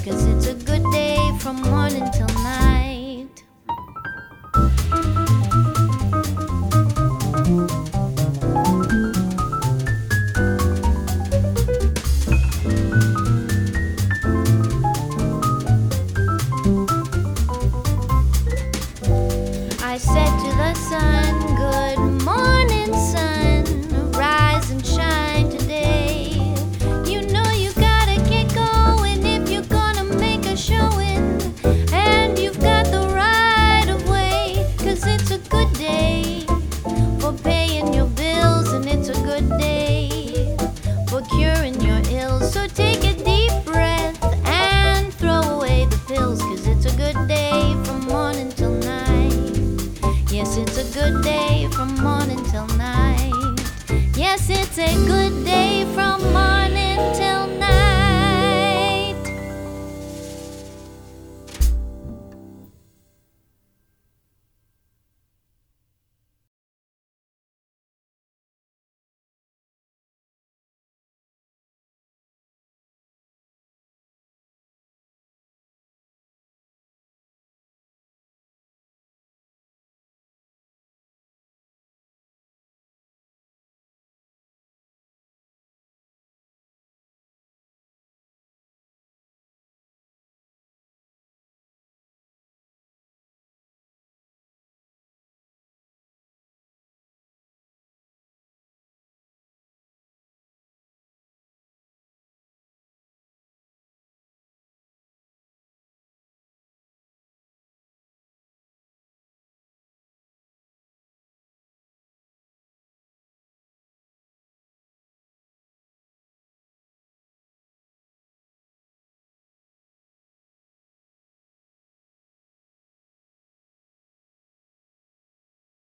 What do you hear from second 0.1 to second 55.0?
it's good day from morning till night. Yes, it's a